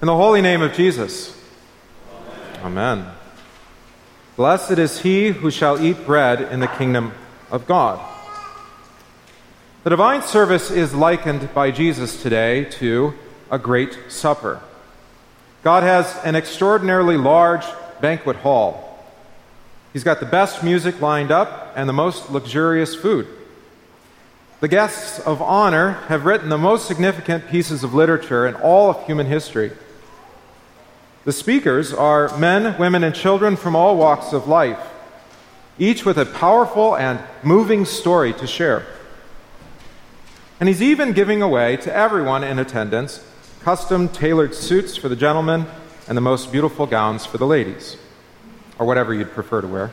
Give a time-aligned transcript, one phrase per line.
[0.00, 1.36] In the holy name of Jesus.
[2.62, 3.00] Amen.
[3.00, 3.14] Amen.
[4.34, 7.12] Blessed is he who shall eat bread in the kingdom
[7.50, 8.00] of God.
[9.84, 13.12] The divine service is likened by Jesus today to
[13.50, 14.62] a great supper.
[15.62, 17.66] God has an extraordinarily large
[18.00, 19.04] banquet hall.
[19.92, 23.26] He's got the best music lined up and the most luxurious food.
[24.60, 29.04] The guests of honor have written the most significant pieces of literature in all of
[29.04, 29.72] human history.
[31.30, 34.80] The speakers are men, women, and children from all walks of life,
[35.78, 38.84] each with a powerful and moving story to share.
[40.58, 43.24] And he's even giving away to everyone in attendance
[43.60, 45.66] custom tailored suits for the gentlemen
[46.08, 47.96] and the most beautiful gowns for the ladies
[48.80, 49.92] or whatever you'd prefer to wear.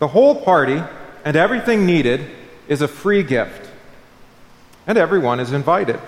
[0.00, 0.82] The whole party
[1.24, 2.30] and everything needed
[2.68, 3.70] is a free gift,
[4.86, 5.98] and everyone is invited.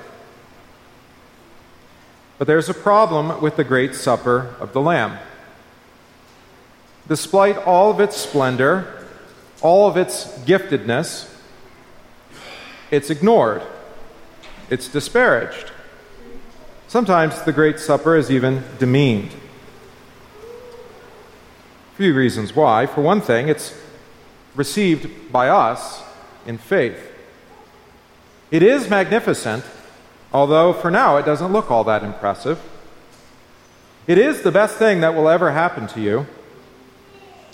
[2.39, 5.19] But there's a problem with the great supper of the Lamb.
[7.07, 9.07] Despite all of its splendor,
[9.61, 11.31] all of its giftedness,
[12.91, 13.63] it's ignored,
[14.71, 15.73] it's disparaged.
[16.89, 19.33] Sometimes the Great Supper is even demeaned
[21.93, 22.87] A few reasons why.
[22.87, 23.77] For one thing, it's
[24.55, 26.05] received by us
[26.47, 27.11] in faith.
[28.53, 29.65] It is magnificent,
[30.35, 32.61] although for now it doesn't look all that impressive.
[34.09, 36.27] It is the best thing that will ever happen to you,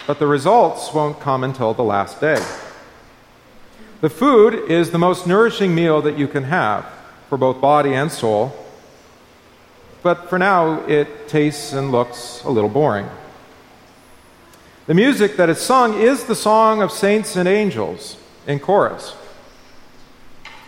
[0.06, 2.42] but the results won't come until the last day.
[4.00, 6.86] The food is the most nourishing meal that you can have
[7.28, 8.56] for both body and soul,
[10.02, 13.08] but for now it tastes and looks a little boring.
[14.86, 19.14] The music that is sung is the song of saints and angels in chorus.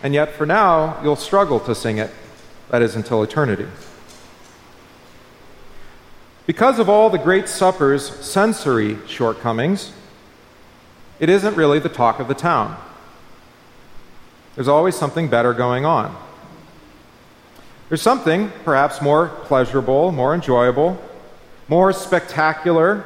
[0.03, 2.11] And yet, for now, you'll struggle to sing it,
[2.69, 3.65] that is, until eternity.
[6.45, 9.93] Because of all the Great Supper's sensory shortcomings,
[11.21, 12.77] it isn't really the talk of the town.
[14.55, 16.15] There's always something better going on.
[17.87, 21.01] There's something perhaps more pleasurable, more enjoyable,
[21.69, 23.05] more spectacular,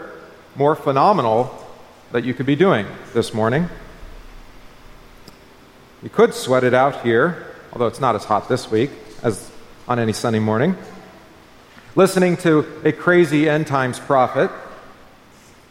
[0.55, 1.53] more phenomenal
[2.11, 3.69] that you could be doing this morning.
[6.03, 8.91] You could sweat it out here, although it's not as hot this week
[9.23, 9.49] as
[9.87, 10.75] on any sunny morning.
[11.95, 14.51] Listening to a crazy end times prophet,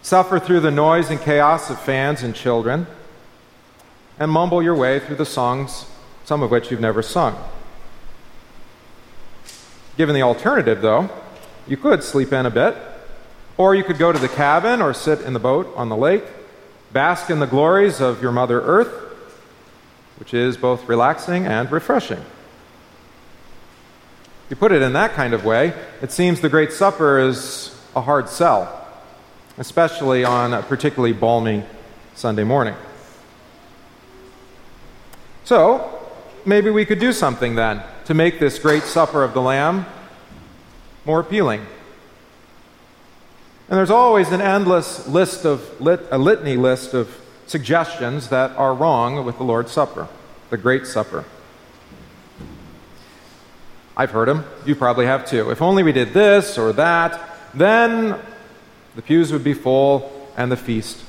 [0.02, 2.86] suffer through the noise and chaos of fans and children,
[4.18, 5.86] and mumble your way through the songs,
[6.24, 7.36] some of which you've never sung.
[9.96, 11.08] Given the alternative, though,
[11.68, 12.76] you could sleep in a bit
[13.56, 16.24] or you could go to the cabin or sit in the boat on the lake,
[16.92, 19.05] bask in the glories of your Mother Earth,
[20.18, 22.18] which is both relaxing and refreshing.
[24.44, 27.76] If you put it in that kind of way, it seems the Great Supper is
[27.96, 28.86] a hard sell,
[29.58, 31.64] especially on a particularly balmy
[32.14, 32.74] Sunday morning.
[35.44, 36.00] So,
[36.44, 39.86] maybe we could do something then to make this Great Supper of the Lamb
[41.04, 41.66] more appealing.
[43.68, 47.10] And there's always an endless list of, lit, a litany list of
[47.46, 50.08] suggestions that are wrong with the Lord's Supper,
[50.50, 51.24] the Great Supper.
[53.96, 54.44] I've heard them.
[54.66, 55.50] You probably have too.
[55.50, 57.20] If only we did this or that,
[57.54, 58.18] then
[58.94, 61.02] the pews would be full and the feast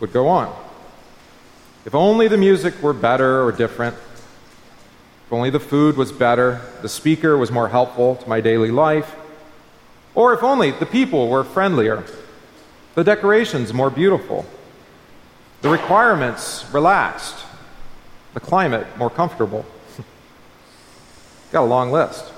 [0.00, 0.54] would go on.
[1.84, 3.96] If only the music were better or different,
[5.26, 9.14] if only the food was better, the speaker was more helpful to my daily life,
[10.14, 12.04] or if only the people were friendlier,
[12.94, 14.46] the decorations more beautiful,
[15.62, 17.36] the requirements relaxed,
[18.34, 19.64] the climate more comfortable.
[21.52, 22.32] Got a long list.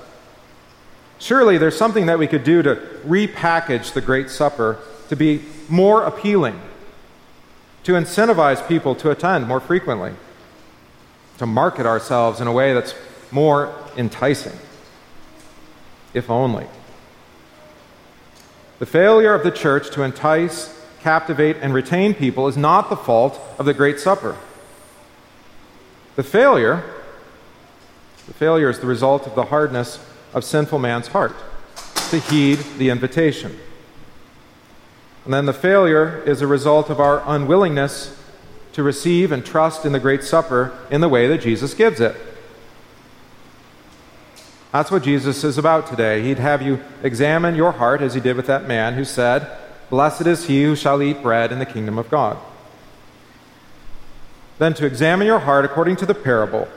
[1.19, 2.75] Surely there's something that we could do to
[3.05, 6.59] repackage the Great Supper to be more appealing,
[7.83, 10.13] to incentivize people to attend more frequently,
[11.37, 12.95] to market ourselves in a way that's
[13.31, 14.57] more enticing.
[16.13, 16.65] If only.
[18.79, 23.39] The failure of the church to entice, captivate, and retain people is not the fault
[23.57, 24.37] of the Great Supper.
[26.15, 26.83] The failure,
[28.27, 31.35] the failure is the result of the hardness of sinful man's heart
[32.09, 33.57] to heed the invitation.
[35.25, 38.17] And then the failure is a result of our unwillingness
[38.73, 42.15] to receive and trust in the Great Supper in the way that Jesus gives it.
[44.71, 46.21] That's what Jesus is about today.
[46.21, 49.49] He'd have you examine your heart as he did with that man who said,
[49.89, 52.37] Blessed is he who shall eat bread in the kingdom of God.
[54.59, 56.67] Then to examine your heart according to the parable,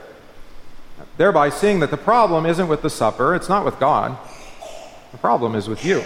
[1.16, 4.16] thereby seeing that the problem isn't with the supper, it's not with God,
[5.12, 6.02] The problem is with you.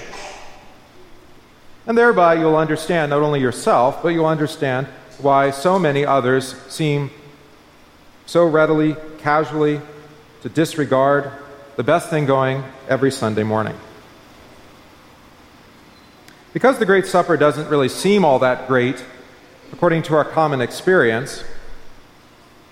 [1.86, 4.88] And thereby you'll understand not only yourself, but you'll understand
[5.18, 7.10] why so many others seem
[8.26, 9.80] so readily, casually
[10.42, 11.30] to disregard
[11.76, 13.76] the best thing going every Sunday morning.
[16.56, 19.04] Because the Great Supper doesn't really seem all that great,
[19.74, 21.44] according to our common experience,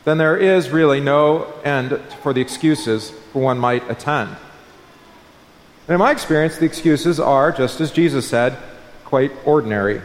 [0.07, 4.31] then there is really no end for the excuses for one might attend.
[5.87, 8.57] And in my experience, the excuses are, just as Jesus said,
[9.05, 10.01] quite ordinary.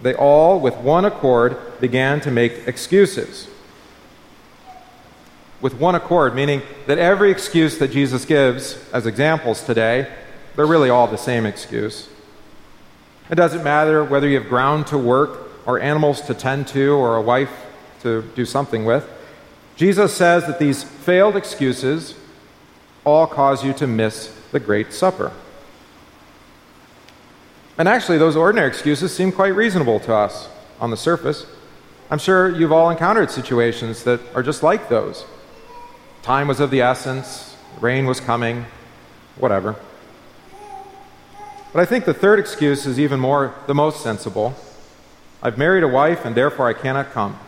[0.00, 3.48] They all, with one accord, began to make excuses.
[5.60, 10.08] With one accord, meaning that every excuse that Jesus gives as examples today,
[10.54, 12.08] they're really all the same excuse.
[13.30, 17.16] It doesn't matter whether you have ground to work, or animals to tend to, or
[17.16, 17.52] a wife
[18.02, 19.08] to do something with.
[19.76, 22.14] Jesus says that these failed excuses
[23.04, 25.32] all cause you to miss the Great Supper.
[27.78, 30.48] And actually, those ordinary excuses seem quite reasonable to us
[30.80, 31.46] on the surface.
[32.10, 35.24] I'm sure you've all encountered situations that are just like those.
[36.22, 38.66] Time was of the essence, rain was coming,
[39.36, 39.76] whatever.
[41.72, 44.54] But I think the third excuse is even more the most sensible.
[45.42, 47.38] I've married a wife and therefore I cannot come.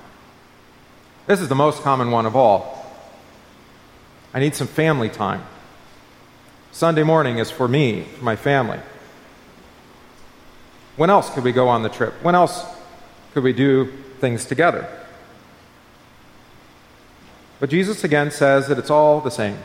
[1.27, 2.87] This is the most common one of all.
[4.33, 5.45] I need some family time.
[6.71, 8.81] Sunday morning is for me, for my family.
[10.97, 12.15] When else could we go on the trip?
[12.23, 12.65] When else
[13.35, 14.89] could we do things together?
[17.61, 19.59] But Jesus again says that it's all the same.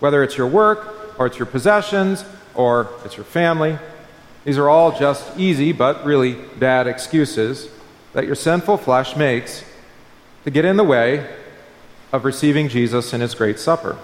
[0.00, 3.78] Whether it's your work, or it's your possessions, or it's your family,
[4.44, 7.68] these are all just easy but really bad excuses
[8.12, 9.64] that your sinful flesh makes
[10.44, 11.26] to get in the way
[12.12, 13.96] of receiving Jesus in his great supper.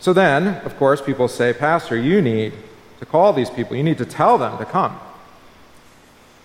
[0.00, 2.52] So then, of course, people say, Pastor, you need
[3.00, 4.98] to call these people, you need to tell them to come.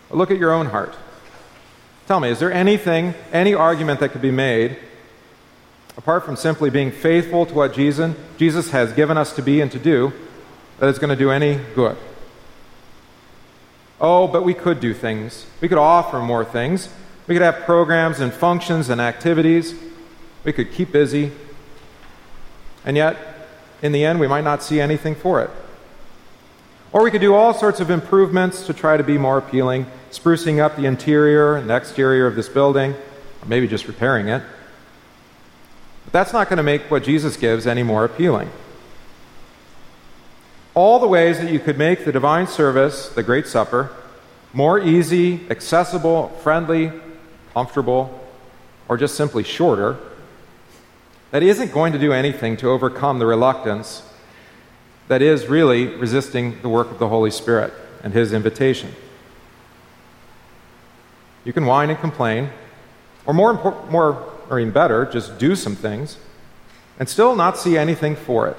[0.10, 0.96] Look at your own heart.
[2.08, 4.78] Tell me, is there anything, any argument that could be made,
[6.00, 9.70] apart from simply being faithful to what Jesus, Jesus has given us to be and
[9.70, 10.14] to do,
[10.80, 11.98] that is going to do any good?
[14.00, 15.46] Oh, but we could do things.
[15.60, 16.88] We could offer more things.
[17.28, 19.76] We could have programs and functions and activities.
[20.46, 21.34] We could keep busy.
[22.86, 23.18] And yet,
[23.82, 25.50] in the end, we might not see anything for it.
[26.94, 30.64] Or we could do all sorts of improvements to try to be more appealing, sprucing
[30.64, 34.42] up the interior and the exterior of this building, or maybe just repairing it.
[36.06, 38.50] But that's not going to make what Jesus gives any more appealing
[40.80, 43.92] all the ways that you could make the divine service, the Great Supper,
[44.54, 46.90] more easy, accessible, friendly,
[47.54, 48.18] comfortable,
[48.88, 49.98] or just simply shorter,
[51.32, 54.04] that isn't going to do anything to overcome the reluctance
[55.10, 58.96] that is really resisting the work of the Holy Spirit and His invitation.
[61.44, 62.52] You can whine and complain,
[63.26, 63.54] or more,
[63.90, 66.18] more or even better, just do some things,
[66.98, 68.58] and still not see anything for it.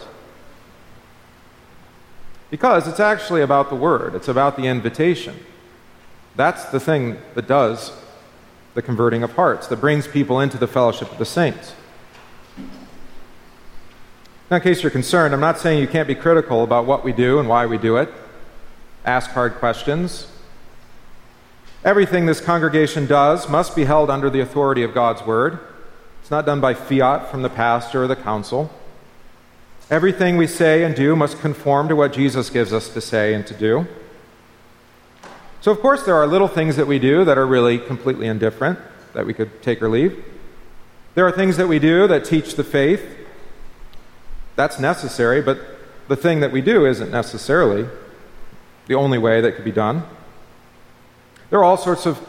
[2.51, 5.37] Because it's actually about the word, it's about the invitation.
[6.37, 7.93] That's the thing that does
[8.75, 11.75] the converting of hearts, that brings people into the fellowship of the saints.
[14.51, 17.13] Now, in case you're concerned, I'm not saying you can't be critical about what we
[17.13, 18.09] do and why we do it.
[19.05, 20.29] Ask hard questions.
[21.85, 25.59] Everything this congregation does must be held under the authority of God's word.
[26.31, 28.71] It's not done by fiat from the pastor or the council.
[29.91, 33.45] Everything we say and do must conform to what Jesus gives us to say and
[33.49, 33.89] to do.
[35.61, 38.79] So, of course, there are little things that we do that are really completely indifferent,
[39.13, 40.25] that we could take or leave.
[41.17, 43.05] There are things that we do that teach the faith.
[44.55, 45.59] That's necessary, but
[46.07, 47.89] the thing that we do isn't necessarily
[48.87, 50.05] the only way that could be done.
[51.51, 52.25] There are all sorts of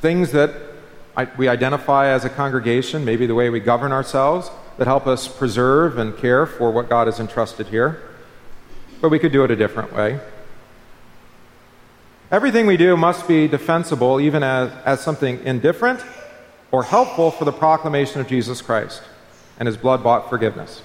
[0.00, 0.71] things that
[1.36, 5.98] we identify as a congregation, maybe the way we govern ourselves that help us preserve
[5.98, 8.02] and care for what God has entrusted here.
[9.00, 10.20] But we could do it a different way.
[12.30, 16.00] Everything we do must be defensible, even as, as something indifferent
[16.70, 19.02] or helpful for the proclamation of Jesus Christ
[19.58, 20.80] and his blood bought forgiveness.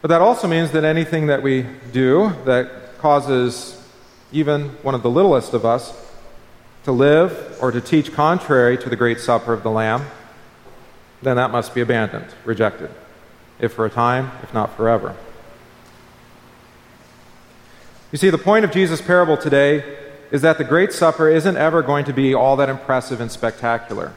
[0.00, 3.78] But that also means that anything that we do that causes
[4.30, 6.01] even one of the littlest of us
[6.84, 10.06] to live or to teach contrary to the great supper of the Lamb
[11.22, 12.90] then that must be abandoned, rejected,
[13.60, 15.14] if for a time, if not forever.
[18.10, 19.98] You see, the point of Jesus' parable today
[20.30, 24.12] is that the Great Supper isn't ever going to be all that impressive and spectacular.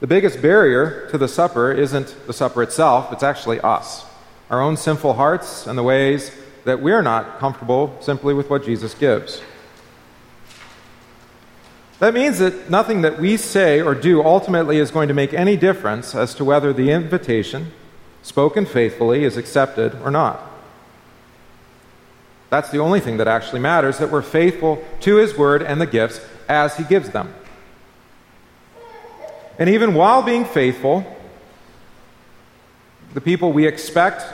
[0.00, 4.04] The biggest barrier to the supper isn't the supper itself, it's actually us,
[4.50, 6.30] our own sinful hearts, and the ways
[6.64, 9.40] that we're not comfortable simply with what Jesus gives.
[12.04, 15.56] That means that nothing that we say or do ultimately is going to make any
[15.56, 17.72] difference as to whether the invitation,
[18.22, 20.38] spoken faithfully, is accepted or not.
[22.50, 25.86] That's the only thing that actually matters that we're faithful to His word and the
[25.86, 27.32] gifts as He gives them.
[29.58, 31.06] And even while being faithful,
[33.14, 34.26] the people we expect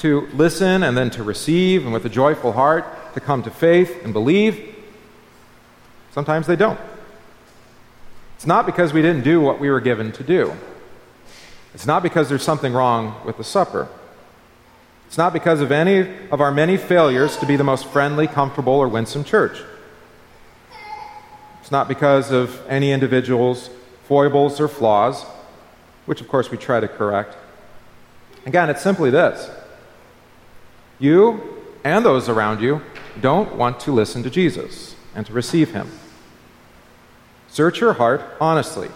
[0.00, 4.04] to listen and then to receive and with a joyful heart to come to faith
[4.04, 4.76] and believe,
[6.12, 6.78] sometimes they don't.
[8.36, 10.54] It's not because we didn't do what we were given to do.
[11.74, 13.88] It's not because there's something wrong with the supper.
[15.06, 18.72] It's not because of any of our many failures to be the most friendly, comfortable,
[18.72, 19.62] or winsome church.
[21.60, 23.70] It's not because of any individual's
[24.06, 25.24] foibles or flaws,
[26.06, 27.36] which of course we try to correct.
[28.46, 29.50] Again, it's simply this
[30.98, 32.80] you and those around you
[33.20, 35.90] don't want to listen to Jesus and to receive him.
[37.54, 38.88] Search your heart honestly.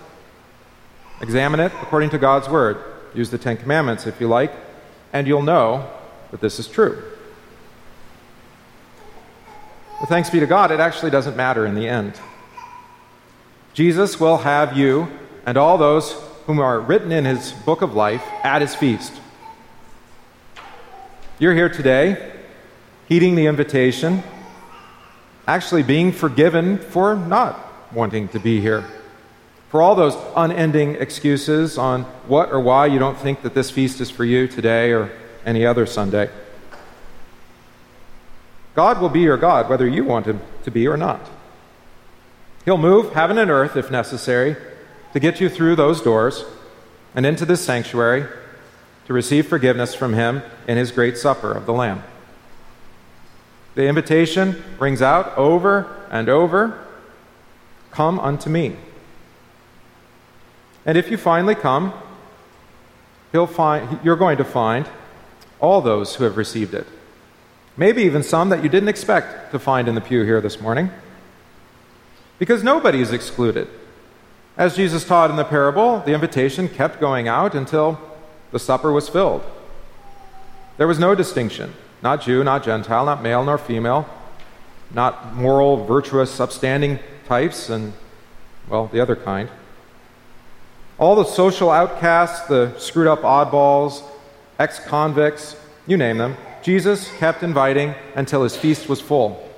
[1.21, 2.83] Examine it according to God's word.
[3.15, 4.53] Use the Ten Commandments if you like,
[5.13, 5.89] and you'll know
[6.33, 7.01] that this is true.
[10.01, 12.21] But thanks be to God, it actually doesn't matter in the end.
[13.75, 15.07] Jesus will have you
[15.47, 19.13] and all those whom are written in his book of life at his feast.
[21.39, 22.33] You're here today,
[23.09, 24.25] heeding the invitation,
[25.47, 28.85] actually being forgiven for not wanting to be here.
[29.71, 34.01] For all those unending excuses on what or why you don't think that this feast
[34.01, 35.11] is for you today or
[35.45, 36.31] any other Sunday.
[38.75, 41.29] God will be your God, whether you want him to be or not.
[42.65, 44.57] He'll move heaven and earth, if necessary,
[45.13, 46.45] to get you through those doors
[47.15, 48.27] and into this sanctuary
[49.07, 52.03] to receive forgiveness from Him in His great supper of the Lamb.
[53.75, 56.87] The invitation rings out over and over
[57.91, 58.77] Come unto me.
[60.87, 61.93] And if you finally come,
[63.33, 64.89] find, you're going to find
[65.61, 66.87] all those who have received it.
[67.77, 70.91] Maybe even some that you didn't expect to find in the pew here this morning
[72.39, 73.69] because nobody is excluded.
[74.57, 78.01] As Jesus taught in the parable, the invitation kept going out until
[78.51, 79.45] the supper was filled.
[80.77, 84.09] There was no distinction not Jew, not Gentile, not male nor female,
[84.93, 87.93] not moral, virtuous, upstanding types, and,
[88.69, 89.49] well, the other kind.
[90.99, 94.03] All the social outcasts, the screwed up oddballs,
[94.59, 95.55] ex convicts,
[95.87, 99.49] you name them, Jesus kept inviting until his feast was full.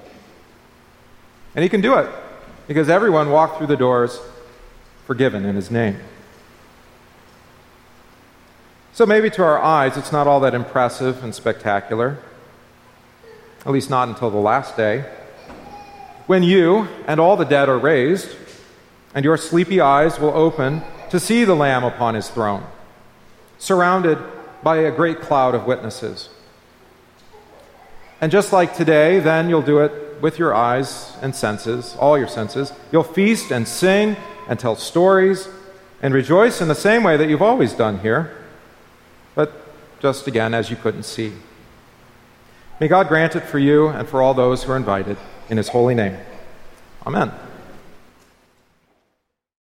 [1.55, 2.09] And he can do it
[2.69, 4.21] because everyone walked through the doors
[5.07, 5.99] forgiven in his name.
[8.93, 12.19] So maybe to our eyes, it's not all that impressive and spectacular,
[13.65, 15.05] at least not until the last day,
[16.27, 18.37] when you and all the dead are raised,
[19.15, 22.65] and your sleepy eyes will open to see the Lamb upon his throne,
[23.59, 24.19] surrounded
[24.63, 26.29] by a great cloud of witnesses.
[28.21, 32.29] And just like today, then you'll do it with your eyes and senses, all your
[32.29, 32.73] senses.
[32.93, 34.17] You'll feast and sing
[34.49, 35.49] and tell stories
[36.03, 38.37] and rejoice in the same way that you've always done here,
[39.35, 39.53] but
[40.01, 41.33] just again as you couldn't see.
[42.79, 45.17] May God grant it for you and for all those who are invited
[45.51, 46.17] in His holy name.
[47.07, 47.33] Amen.